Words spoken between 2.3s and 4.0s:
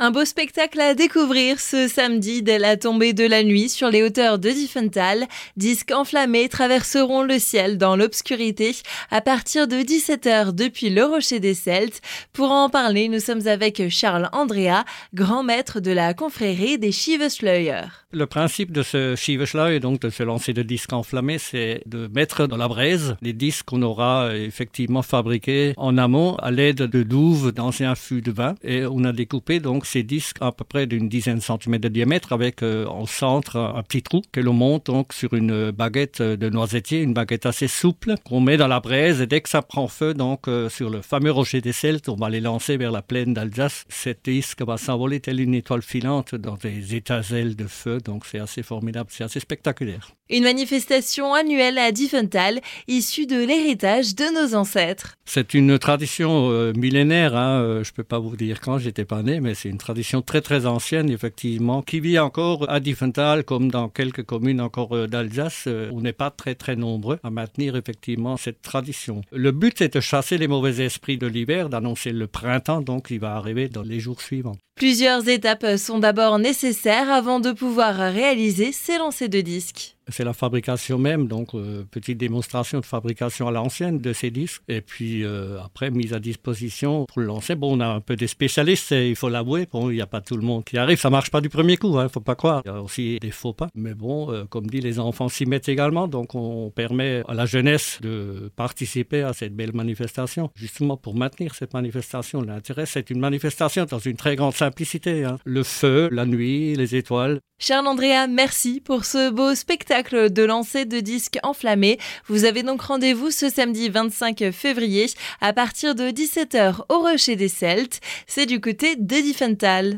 dès la tombée de la nuit sur